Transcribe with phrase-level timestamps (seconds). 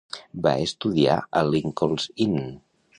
[0.47, 2.45] Va estudiar a Linconln's Inn.